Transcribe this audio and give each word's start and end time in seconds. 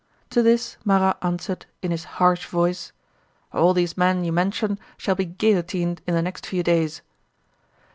To 0.31 0.41
this 0.41 0.77
Marat 0.83 1.17
answered, 1.21 1.67
in 1.83 1.91
his 1.91 2.05
harsh 2.17 2.47
voice: 2.47 2.91
"All 3.53 3.71
these 3.75 3.95
men 3.95 4.23
you 4.23 4.31
mention 4.31 4.79
shall 4.97 5.13
be 5.13 5.25
guillotined 5.25 6.01
in 6.07 6.15
the 6.15 6.23
next 6.23 6.43
few 6.47 6.63
days!" 6.63 7.03